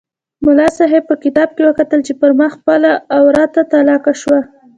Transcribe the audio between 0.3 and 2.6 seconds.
ملا صاحب په کتاب کې وکتل چې پر ما